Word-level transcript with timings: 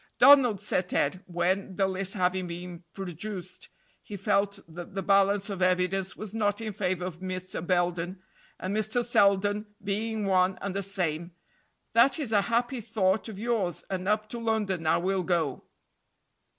"Donald," 0.17 0.59
said 0.59 0.89
Ted, 0.89 1.23
when, 1.27 1.75
the 1.75 1.85
list 1.85 2.15
having 2.15 2.47
been 2.47 2.83
produced, 2.95 3.69
he 4.01 4.17
felt 4.17 4.57
that 4.67 4.95
the 4.95 5.03
balance 5.03 5.47
of 5.47 5.61
evidence 5.61 6.15
was 6.15 6.33
not 6.33 6.59
in 6.59 6.73
favor 6.73 7.05
of 7.05 7.19
Mr. 7.19 7.63
Belden 7.63 8.19
and 8.59 8.75
Mr. 8.75 9.05
Selden 9.05 9.67
being 9.83 10.25
one 10.25 10.57
and 10.59 10.75
the 10.75 10.81
same, 10.81 11.33
"that 11.93 12.17
is 12.17 12.31
a 12.31 12.41
happy 12.49 12.81
thought 12.81 13.29
of 13.29 13.37
yours, 13.37 13.83
and 13.91 14.07
up 14.07 14.27
to 14.29 14.39
London 14.39 14.87
I 14.87 14.97
will 14.97 15.21
go." 15.21 15.65